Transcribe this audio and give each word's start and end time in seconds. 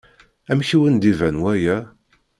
Amek 0.51 0.69
i 0.75 0.77
wen-d-iban 0.79 1.35
waya? 1.43 1.77